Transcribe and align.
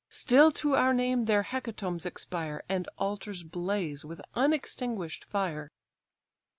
Still 0.09 0.51
to 0.53 0.73
our 0.73 0.95
name 0.95 1.25
their 1.25 1.43
hecatombs 1.43 2.07
expire, 2.07 2.63
And 2.67 2.89
altars 2.97 3.43
blaze 3.43 4.03
with 4.03 4.19
unextinguish'd 4.33 5.23
fire." 5.25 5.71